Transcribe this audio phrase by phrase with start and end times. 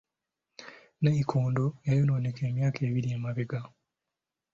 [0.97, 3.61] Nnayikondo yayonooneka emyaka ebiri emabega.